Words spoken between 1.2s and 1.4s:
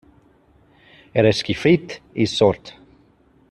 Era